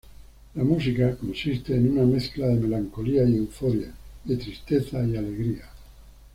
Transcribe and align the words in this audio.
La 0.55 0.63
música 0.63 1.15
consiste 1.15 1.75
en 1.75 1.91
una 1.91 2.01
mezcla 2.11 2.47
de 2.47 2.55
melancolía 2.55 3.23
y 3.23 3.35
euforia, 3.37 3.93
de 4.25 4.35
tristeza 4.35 5.05
y 5.05 5.15
alegría. 5.15 5.69